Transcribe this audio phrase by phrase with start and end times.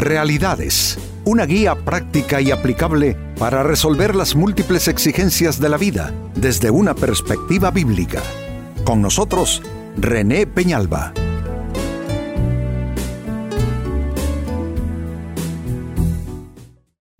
[0.00, 6.70] Realidades, una guía práctica y aplicable para resolver las múltiples exigencias de la vida desde
[6.70, 8.22] una perspectiva bíblica.
[8.82, 9.60] Con nosotros,
[9.98, 11.12] René Peñalba.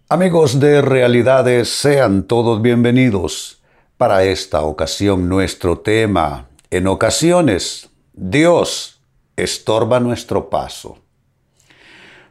[0.08, 3.60] Amigos de Realidades, sean todos bienvenidos.
[3.98, 9.02] Para esta ocasión nuestro tema, en ocasiones, Dios
[9.36, 10.96] estorba nuestro paso.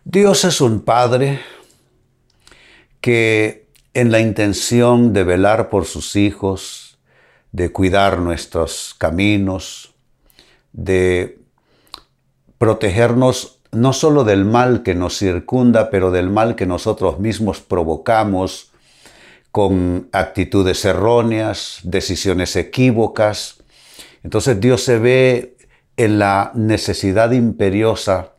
[0.05, 1.41] Dios es un Padre
[3.01, 6.97] que en la intención de velar por sus hijos,
[7.51, 9.93] de cuidar nuestros caminos,
[10.71, 11.39] de
[12.57, 18.71] protegernos no solo del mal que nos circunda, pero del mal que nosotros mismos provocamos
[19.51, 23.57] con actitudes erróneas, decisiones equívocas.
[24.23, 25.57] Entonces Dios se ve
[25.97, 28.33] en la necesidad imperiosa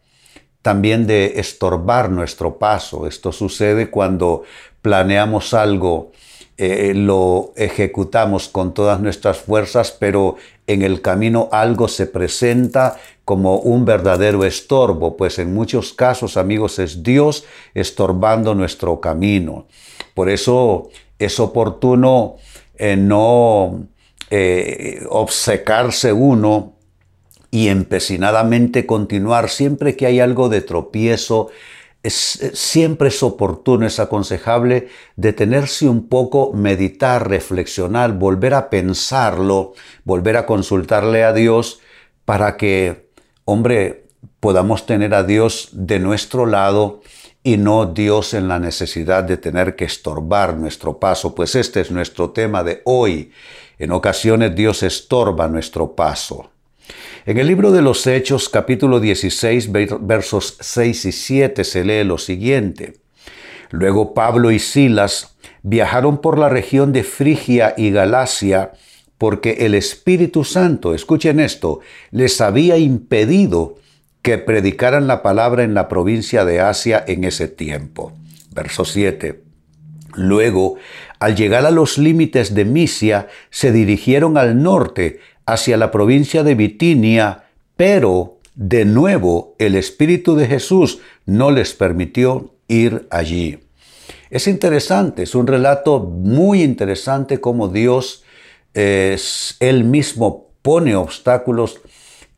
[0.63, 3.07] también de estorbar nuestro paso.
[3.07, 4.43] Esto sucede cuando
[4.83, 6.13] planeamos algo,
[6.57, 13.59] eh, lo ejecutamos con todas nuestras fuerzas, pero en el camino algo se presenta como
[13.59, 19.67] un verdadero estorbo, pues en muchos casos, amigos, es Dios estorbando nuestro camino.
[20.15, 22.37] Por eso es oportuno
[22.77, 23.87] eh, no
[24.31, 26.75] eh, obcecarse uno
[27.51, 31.51] y empecinadamente continuar siempre que hay algo de tropiezo.
[32.03, 40.37] Es, siempre es oportuno, es aconsejable detenerse un poco, meditar, reflexionar, volver a pensarlo, volver
[40.37, 41.81] a consultarle a Dios
[42.25, 43.11] para que,
[43.45, 44.07] hombre,
[44.39, 47.03] podamos tener a Dios de nuestro lado
[47.43, 51.91] y no Dios en la necesidad de tener que estorbar nuestro paso, pues este es
[51.91, 53.33] nuestro tema de hoy.
[53.79, 56.51] En ocasiones Dios estorba nuestro paso.
[57.27, 62.17] En el libro de los Hechos, capítulo 16, versos 6 y 7, se lee lo
[62.17, 62.95] siguiente.
[63.71, 68.73] Luego Pablo y Silas viajaron por la región de Frigia y Galacia,
[69.19, 71.81] porque el Espíritu Santo, escuchen esto,
[72.11, 73.77] les había impedido
[74.23, 78.15] que predicaran la palabra en la provincia de Asia en ese tiempo.
[78.51, 79.43] Verso 7.
[80.15, 80.77] Luego,
[81.19, 85.21] al llegar a los límites de Misia, se dirigieron al norte,
[85.53, 87.45] hacia la provincia de Bitinia,
[87.77, 93.59] pero de nuevo el Espíritu de Jesús no les permitió ir allí.
[94.31, 98.23] Es interesante, es un relato muy interesante cómo Dios
[98.75, 101.81] es, él mismo pone obstáculos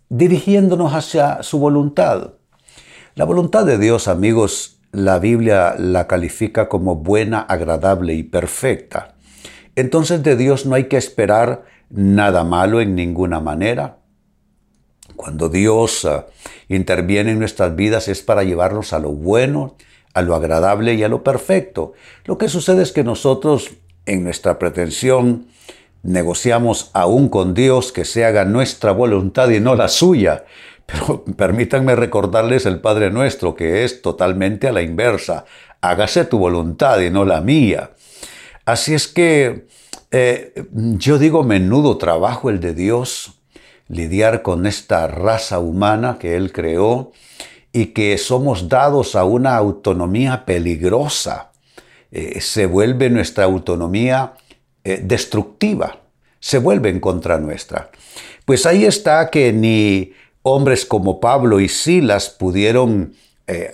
[0.08, 2.34] dirigiéndonos hacia su voluntad.
[3.14, 9.14] La voluntad de Dios, amigos, la Biblia la califica como buena, agradable y perfecta.
[9.76, 13.98] Entonces de Dios no hay que esperar nada malo en ninguna manera.
[15.14, 16.26] Cuando Dios ah,
[16.68, 19.76] interviene en nuestras vidas es para llevarnos a lo bueno,
[20.14, 21.92] a lo agradable y a lo perfecto.
[22.24, 23.70] Lo que sucede es que nosotros,
[24.06, 25.46] en nuestra pretensión,
[26.02, 30.44] negociamos aún con Dios que se haga nuestra voluntad y no la suya.
[30.86, 35.44] Pero permítanme recordarles el Padre nuestro, que es totalmente a la inversa.
[35.82, 37.90] Hágase tu voluntad y no la mía.
[38.64, 39.66] Así es que
[40.12, 43.40] eh, yo digo menudo trabajo el de Dios,
[43.88, 47.12] lidiar con esta raza humana que Él creó
[47.72, 51.52] y que somos dados a una autonomía peligrosa.
[52.10, 54.34] Eh, se vuelve nuestra autonomía
[54.84, 56.00] eh, destructiva,
[56.38, 57.90] se vuelve en contra nuestra.
[58.44, 60.12] Pues ahí está que ni
[60.42, 63.14] hombres como Pablo y Silas pudieron,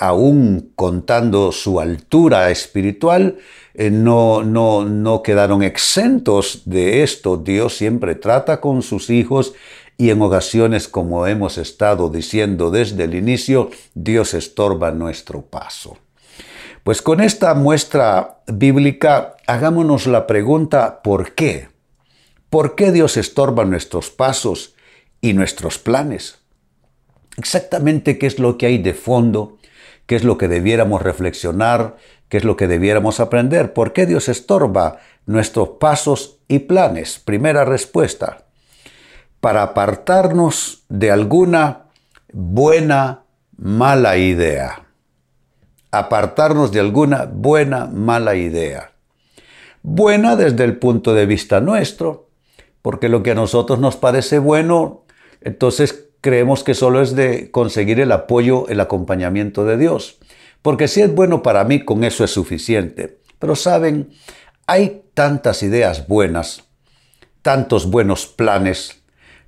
[0.01, 3.39] aún contando su altura espiritual,
[3.75, 7.37] eh, no, no, no quedaron exentos de esto.
[7.37, 9.55] Dios siempre trata con sus hijos
[9.97, 15.99] y en ocasiones, como hemos estado diciendo desde el inicio, Dios estorba nuestro paso.
[16.85, 21.69] Pues con esta muestra bíblica, hagámonos la pregunta, ¿por qué?
[22.49, 24.75] ¿Por qué Dios estorba nuestros pasos
[25.21, 26.39] y nuestros planes?
[27.37, 29.57] Exactamente qué es lo que hay de fondo,
[30.08, 31.94] qué es lo que debiéramos reflexionar,
[32.28, 33.72] ¿Qué es lo que debiéramos aprender?
[33.72, 37.19] ¿Por qué Dios estorba nuestros pasos y planes?
[37.19, 38.44] Primera respuesta,
[39.40, 41.87] para apartarnos de alguna
[42.32, 43.22] buena,
[43.56, 44.84] mala idea.
[45.90, 48.93] Apartarnos de alguna buena, mala idea.
[49.82, 52.28] Buena desde el punto de vista nuestro,
[52.82, 55.04] porque lo que a nosotros nos parece bueno,
[55.40, 60.19] entonces creemos que solo es de conseguir el apoyo, el acompañamiento de Dios.
[60.62, 63.19] Porque si es bueno para mí, con eso es suficiente.
[63.38, 64.11] Pero saben,
[64.67, 66.65] hay tantas ideas buenas,
[67.43, 69.03] tantos buenos planes,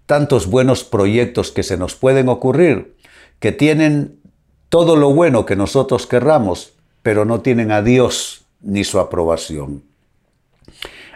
[0.06, 2.96] tantos buenos proyectos que se nos pueden ocurrir,
[3.38, 4.20] que tienen
[4.69, 9.82] todo lo bueno que nosotros querramos, pero no tienen a Dios ni su aprobación.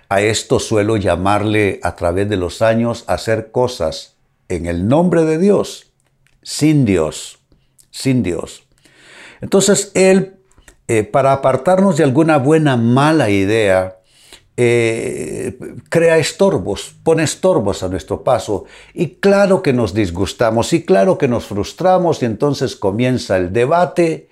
[0.09, 4.13] A esto suelo llamarle a través de los años hacer cosas
[4.49, 5.93] en el nombre de Dios,
[6.43, 7.38] sin Dios,
[7.91, 8.64] sin Dios.
[9.41, 10.37] Entonces Él,
[10.88, 13.99] eh, para apartarnos de alguna buena mala idea,
[14.56, 15.58] eh,
[15.88, 18.64] crea estorbos, pone estorbos a nuestro paso.
[18.93, 24.29] Y claro que nos disgustamos y claro que nos frustramos y entonces comienza el debate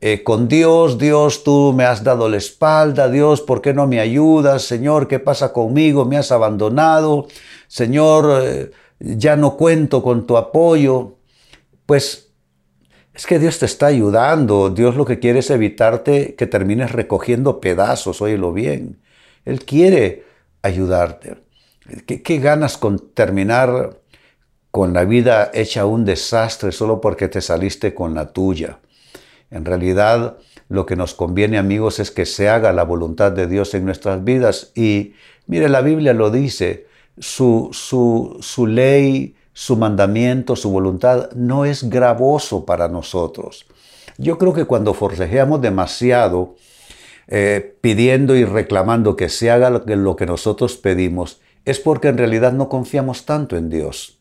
[0.00, 4.00] eh, con Dios, Dios, tú me has dado la espalda, Dios, ¿por qué no me
[4.00, 4.62] ayudas?
[4.62, 6.04] Señor, ¿qué pasa conmigo?
[6.04, 7.28] Me has abandonado,
[7.68, 8.72] Señor,
[9.02, 11.16] ya no cuento con tu apoyo.
[11.86, 12.30] Pues
[13.14, 17.60] es que Dios te está ayudando, Dios lo que quiere es evitarte que termines recogiendo
[17.60, 19.00] pedazos, óyelo bien.
[19.44, 20.24] Él quiere
[20.62, 21.36] ayudarte.
[22.06, 23.98] ¿Qué, qué ganas con terminar
[24.70, 28.78] con la vida hecha un desastre solo porque te saliste con la tuya?
[29.50, 30.38] En realidad,
[30.68, 34.24] lo que nos conviene, amigos, es que se haga la voluntad de Dios en nuestras
[34.24, 34.72] vidas.
[34.74, 35.12] Y
[35.46, 36.86] mire, la Biblia lo dice,
[37.18, 43.66] su, su, su ley, su mandamiento, su voluntad no es gravoso para nosotros.
[44.18, 46.56] Yo creo que cuando forcejeamos demasiado,
[47.28, 52.08] eh, pidiendo y reclamando que se haga lo que, lo que nosotros pedimos, es porque
[52.08, 54.18] en realidad no confiamos tanto en Dios.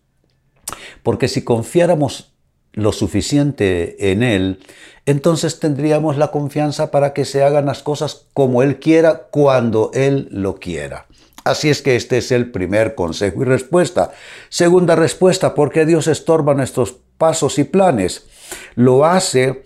[1.04, 2.34] Porque si confiáramos
[2.74, 4.60] lo suficiente en Él,
[5.06, 10.28] entonces tendríamos la confianza para que se hagan las cosas como Él quiera, cuando Él
[10.32, 11.08] lo quiera.
[11.44, 14.12] Así es que este es el primer consejo y respuesta.
[14.50, 18.28] Segunda respuesta, ¿por qué Dios estorba nuestros pasos y planes?
[18.76, 19.64] Lo hace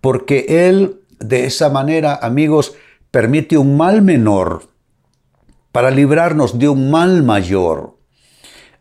[0.00, 2.74] porque Él de esa manera, amigos,
[3.10, 4.68] permite un mal menor
[5.72, 7.98] para librarnos de un mal mayor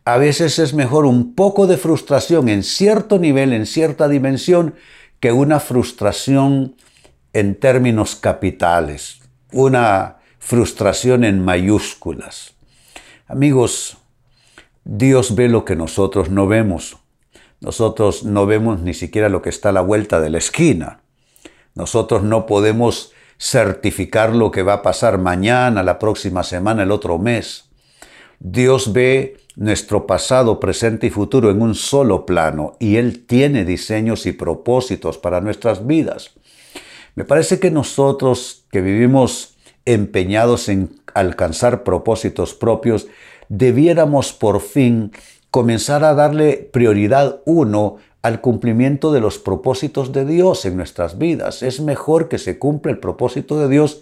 [0.07, 4.74] a veces es mejor un poco de frustración en cierto nivel, en cierta dimensión,
[5.19, 6.78] que una frustración
[7.33, 9.19] en términos capitales,
[9.51, 10.17] una
[10.48, 12.54] frustración en mayúsculas.
[13.28, 13.98] Amigos,
[14.86, 16.96] Dios ve lo que nosotros no vemos.
[17.60, 21.02] Nosotros no vemos ni siquiera lo que está a la vuelta de la esquina.
[21.76, 27.18] Nosotros no podemos certificar lo que va a pasar mañana, la próxima semana, el otro
[27.18, 27.66] mes.
[28.40, 34.26] Dios ve nuestro pasado, presente y futuro en un solo plano y Él tiene diseños
[34.26, 36.32] y propósitos para nuestras vidas.
[37.16, 39.56] Me parece que nosotros que vivimos
[39.88, 43.07] empeñados en alcanzar propósitos propios,
[43.48, 45.13] debiéramos por fin
[45.50, 51.63] comenzar a darle prioridad uno al cumplimiento de los propósitos de Dios en nuestras vidas.
[51.63, 54.01] Es mejor que se cumpla el propósito de Dios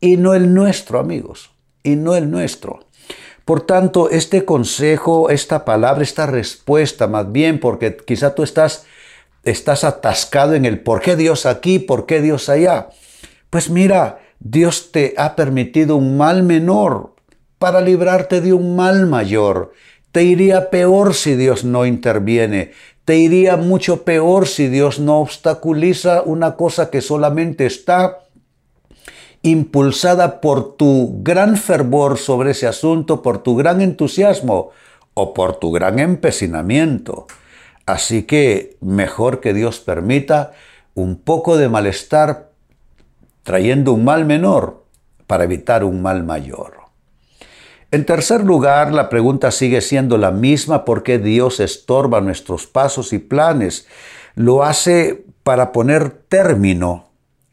[0.00, 1.50] y no el nuestro, amigos,
[1.82, 2.86] y no el nuestro.
[3.44, 8.86] Por tanto, este consejo, esta palabra, esta respuesta, más bien, porque quizá tú estás,
[9.42, 12.90] estás atascado en el por qué Dios aquí, por qué Dios allá.
[13.50, 17.14] Pues mira, Dios te ha permitido un mal menor
[17.58, 19.72] para librarte de un mal mayor.
[20.12, 22.72] Te iría peor si Dios no interviene.
[23.04, 28.20] Te iría mucho peor si Dios no obstaculiza una cosa que solamente está
[29.42, 34.70] impulsada por tu gran fervor sobre ese asunto, por tu gran entusiasmo
[35.14, 37.26] o por tu gran empecinamiento.
[37.86, 40.52] Así que mejor que Dios permita
[40.94, 42.50] un poco de malestar
[43.46, 44.84] trayendo un mal menor
[45.28, 46.78] para evitar un mal mayor.
[47.92, 53.12] En tercer lugar, la pregunta sigue siendo la misma, ¿por qué Dios estorba nuestros pasos
[53.12, 53.86] y planes?
[54.34, 57.10] Lo hace para poner término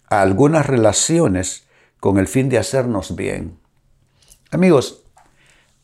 [0.09, 1.67] a algunas relaciones
[1.99, 3.59] con el fin de hacernos bien.
[4.49, 5.03] Amigos,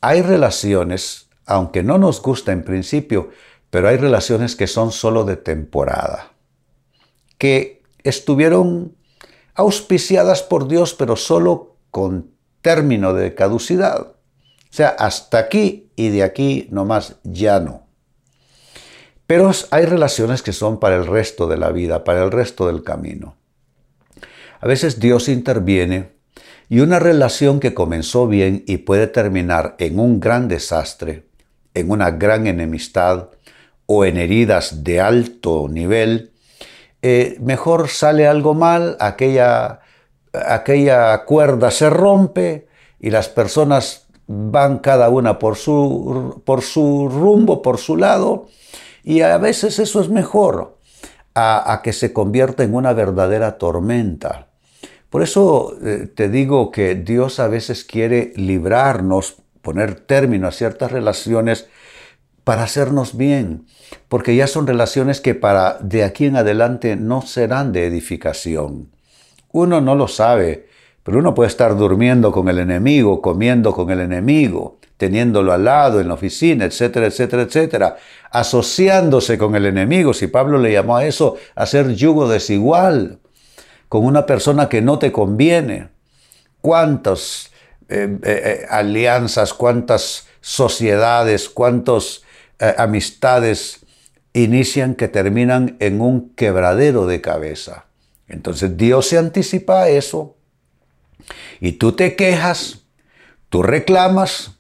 [0.01, 3.29] hay relaciones, aunque no nos gusta en principio,
[3.69, 6.31] pero hay relaciones que son solo de temporada,
[7.37, 8.95] que estuvieron
[9.59, 14.07] auspiciadas por Dios, pero solo con término de caducidad.
[14.07, 17.83] O sea, hasta aquí y de aquí nomás ya no.
[19.27, 22.83] Pero hay relaciones que son para el resto de la vida, para el resto del
[22.83, 23.35] camino.
[24.61, 26.13] A veces Dios interviene
[26.69, 31.25] y una relación que comenzó bien y puede terminar en un gran desastre,
[31.73, 33.27] en una gran enemistad
[33.87, 36.28] o en heridas de alto nivel,
[37.01, 39.79] eh, mejor sale algo mal, aquella,
[40.33, 42.67] aquella cuerda se rompe
[42.99, 48.47] y las personas van cada una por su, por su rumbo, por su lado,
[49.03, 50.77] y a veces eso es mejor
[51.35, 54.49] a que se convierta en una verdadera tormenta.
[55.09, 60.91] Por eso eh, te digo que Dios a veces quiere librarnos, poner término a ciertas
[60.91, 61.67] relaciones
[62.49, 63.67] para hacernos bien,
[64.07, 68.89] porque ya son relaciones que para de aquí en adelante no serán de edificación.
[69.51, 70.67] Uno no lo sabe,
[71.03, 76.01] pero uno puede estar durmiendo con el enemigo, comiendo con el enemigo, teniéndolo al lado
[76.01, 77.97] en la oficina, etcétera, etcétera, etcétera,
[78.31, 80.11] asociándose con el enemigo.
[80.15, 83.19] Si Pablo le llamó a eso hacer yugo desigual
[83.89, 85.89] con una persona que no te conviene.
[86.61, 87.51] ¿Cuántas
[87.89, 91.47] eh, eh, eh, alianzas, cuántas sociedades,
[92.59, 93.85] cuántas amistades
[94.33, 97.85] inician que terminan en un quebradero de cabeza?
[98.27, 100.35] Entonces Dios se anticipa a eso
[101.59, 102.83] y tú te quejas,
[103.49, 104.51] tú reclamas,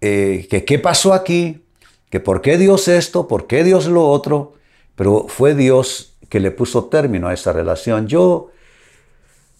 [0.00, 1.64] que qué pasó aquí,
[2.10, 4.54] que por qué Dios esto, por qué Dios lo otro,
[4.96, 8.08] pero fue Dios que le puso término a esa relación.
[8.08, 8.50] Yo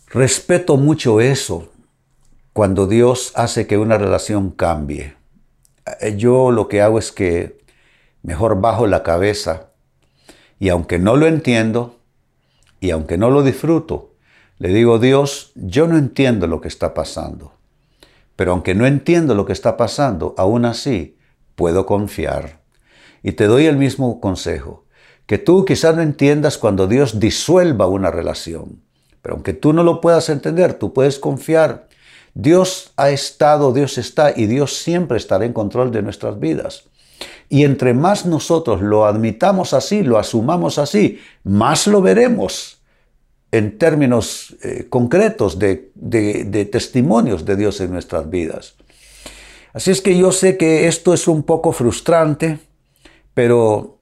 [0.08, 1.70] respeto mucho eso
[2.52, 5.19] cuando Dios hace que una relación cambie.
[6.00, 7.58] Eh, yo lo que hago es que
[8.22, 9.70] mejor bajo la cabeza
[10.58, 11.96] y aunque no lo entiendo
[12.80, 14.14] y aunque no lo disfruto,
[14.58, 17.54] le digo, Dios, yo no entiendo lo que está pasando.
[18.36, 21.18] Pero aunque no entiendo lo que está pasando, aún así
[21.56, 22.60] puedo confiar.
[23.22, 24.86] Y te doy el mismo consejo,
[25.26, 28.82] que tú quizás no entiendas cuando Dios disuelva una relación.
[29.22, 31.88] Pero aunque tú no lo puedas entender, tú puedes confiar.
[32.34, 36.84] Dios ha estado, Dios está y Dios siempre estará en control de nuestras vidas.
[37.48, 42.80] Y entre más nosotros lo admitamos así, lo asumamos así, más lo veremos
[43.52, 45.90] en términos eh, concretos de,
[46.70, 48.76] testimonios de Dios en nuestras vidas.
[49.72, 52.58] Así es que yo sé que esto es un poco frustrante,
[53.34, 53.98] pero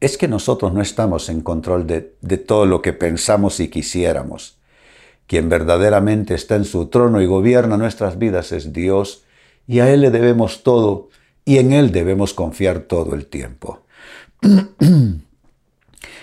[0.00, 2.00] es que nosotros no estamos en control de,
[2.38, 4.55] todo lo que pensamos y quisiéramos.
[5.26, 9.24] Quien verdaderamente está en su trono y gobierna nuestras vidas es Dios,
[9.66, 11.08] y a Él le debemos todo,
[11.44, 13.80] y en Él debemos confiar todo el tiempo.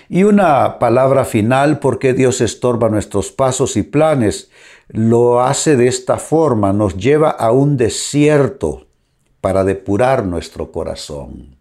[0.08, 4.50] Y una palabra final, porque Dios estorba nuestros pasos y planes,
[4.88, 8.86] lo hace de esta forma, nos lleva a un desierto
[9.40, 11.56] para depurar nuestro corazón.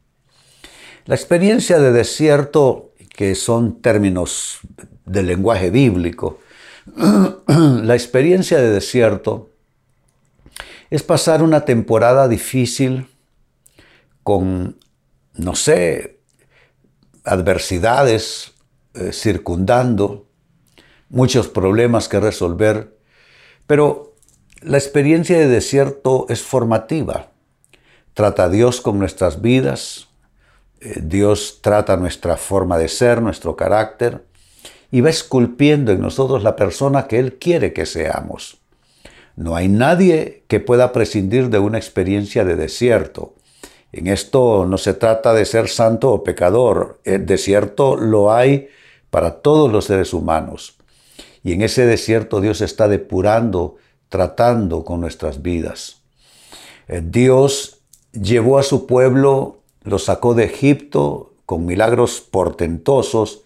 [1.05, 4.59] La experiencia de desierto, que son términos
[5.05, 6.39] del lenguaje bíblico,
[7.47, 9.51] la experiencia de desierto
[10.89, 13.07] es pasar una temporada difícil
[14.21, 14.77] con,
[15.33, 16.19] no sé,
[17.23, 18.53] adversidades
[18.93, 20.27] eh, circundando,
[21.09, 22.97] muchos problemas que resolver,
[23.65, 24.15] pero
[24.61, 27.31] la experiencia de desierto es formativa.
[28.13, 30.09] Trata a Dios con nuestras vidas,
[30.79, 34.25] eh, Dios trata nuestra forma de ser, nuestro carácter,
[34.93, 38.59] y va esculpiendo en nosotros la persona que Él quiere que seamos.
[39.35, 43.33] No hay nadie que pueda prescindir de una experiencia de desierto.
[43.91, 46.99] En esto no se trata de ser santo o pecador.
[47.05, 48.67] El desierto lo hay
[49.09, 50.77] para todos los seres humanos.
[51.43, 53.77] Y en ese desierto Dios está depurando,
[54.09, 56.03] tratando con nuestras vidas.
[56.87, 57.79] Eh, Dios
[58.11, 63.43] llevó a su pueblo, lo sacó de Egipto con milagros portentosos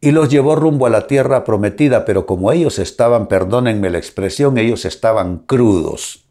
[0.00, 4.56] y los llevó rumbo a la tierra prometida, pero como ellos estaban, perdónenme la expresión,
[4.56, 6.24] ellos estaban crudos.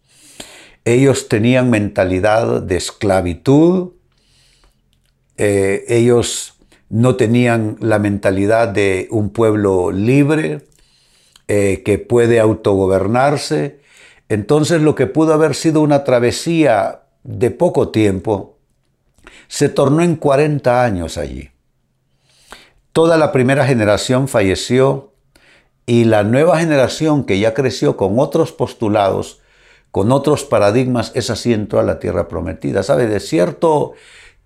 [0.86, 3.92] Ellos tenían mentalidad de esclavitud,
[5.38, 6.56] eh, ellos
[6.90, 10.64] no tenían la mentalidad de un pueblo libre
[11.48, 13.80] eh, que puede autogobernarse.
[14.30, 18.58] Entonces lo que pudo haber sido una travesía de poco tiempo
[19.48, 21.52] se tornó en 40 años allí.
[22.94, 25.14] Toda la primera generación falleció
[25.86, 29.40] y la nueva generación que ya creció con otros postulados
[29.92, 32.84] con otros paradigmas, es así en toda la tierra prometida.
[32.84, 33.08] ¿Sabe?
[33.08, 33.94] Desierto,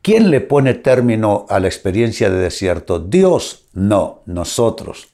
[0.02, 3.00] ¿quién le pone término a la experiencia de desierto?
[3.00, 5.10] Dios, no, nosotros.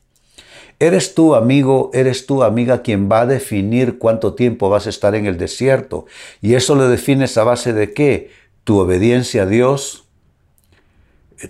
[0.80, 5.14] Eres tú, amigo, eres tú, amiga, quien va a definir cuánto tiempo vas a estar
[5.16, 6.06] en el desierto.
[6.42, 8.32] Y eso lo defines a base de qué?
[8.64, 10.06] Tu obediencia a Dios,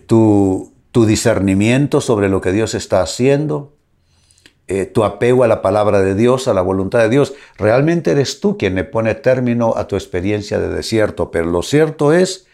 [0.08, 3.74] tu, tu discernimiento sobre lo que Dios está haciendo,
[4.68, 7.34] eh, tu apego a la palabra de Dios, a la voluntad de Dios.
[7.58, 12.14] Realmente eres tú quien le pone término a tu experiencia de desierto, pero lo cierto
[12.14, 12.48] es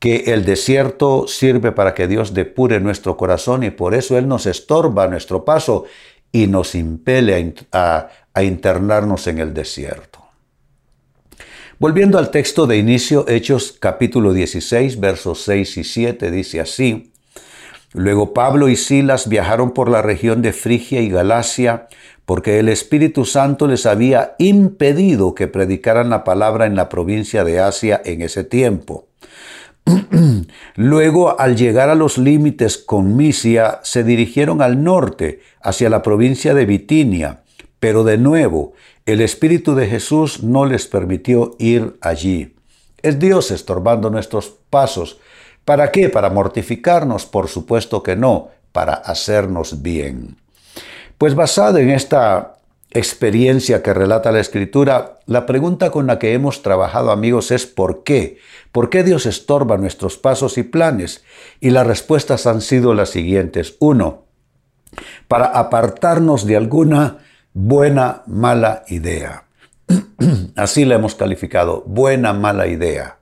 [0.00, 4.46] que el desierto sirve para que Dios depure nuestro corazón y por eso Él nos
[4.46, 5.84] estorba nuestro paso
[6.32, 10.24] y nos impele a, a internarnos en el desierto.
[11.78, 17.13] Volviendo al texto de inicio, Hechos capítulo 16, versos 6 y 7, dice así,
[17.94, 21.86] Luego Pablo y Silas viajaron por la región de Frigia y Galacia,
[22.26, 27.60] porque el Espíritu Santo les había impedido que predicaran la palabra en la provincia de
[27.60, 29.06] Asia en ese tiempo.
[30.74, 36.52] Luego, al llegar a los límites con Misia, se dirigieron al norte, hacia la provincia
[36.52, 37.42] de Bitinia,
[37.78, 38.72] pero de nuevo,
[39.06, 42.56] el Espíritu de Jesús no les permitió ir allí.
[43.02, 45.20] Es Dios estorbando nuestros pasos.
[45.64, 46.08] ¿Para qué?
[46.08, 47.26] ¿Para mortificarnos?
[47.26, 50.36] Por supuesto que no, para hacernos bien.
[51.16, 52.56] Pues basado en esta
[52.90, 58.04] experiencia que relata la Escritura, la pregunta con la que hemos trabajado amigos es ¿por
[58.04, 58.38] qué?
[58.72, 61.24] ¿Por qué Dios estorba nuestros pasos y planes?
[61.60, 63.76] Y las respuestas han sido las siguientes.
[63.80, 64.24] Uno,
[65.28, 67.18] para apartarnos de alguna
[67.52, 69.44] buena, mala idea.
[70.56, 73.18] Así la hemos calificado, buena, mala idea.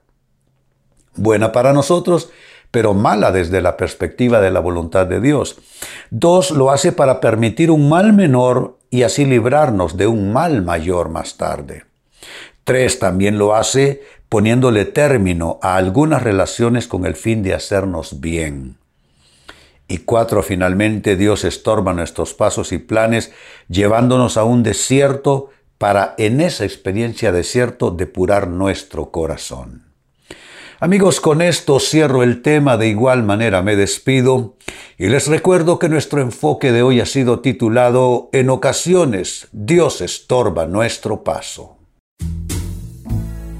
[1.15, 2.31] Buena para nosotros,
[2.71, 5.57] pero mala desde la perspectiva de la voluntad de Dios.
[6.09, 11.09] Dos, lo hace para permitir un mal menor y así librarnos de un mal mayor
[11.09, 11.85] más tarde.
[12.63, 18.77] Tres, también lo hace poniéndole término a algunas relaciones con el fin de hacernos bien.
[19.87, 23.31] Y cuatro, finalmente Dios estorba nuestros pasos y planes
[23.67, 29.92] llevándonos a un desierto para en esa experiencia desierto depurar nuestro corazón.
[30.83, 34.57] Amigos, con esto cierro el tema, de igual manera me despido
[34.97, 40.65] y les recuerdo que nuestro enfoque de hoy ha sido titulado En ocasiones Dios estorba
[40.65, 41.77] nuestro paso.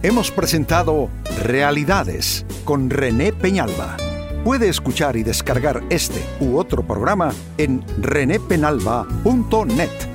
[0.02, 1.08] Hemos presentado
[1.42, 3.96] Realidades con René Peñalba.
[4.44, 10.13] Puede escuchar y descargar este u otro programa en renépenalba.net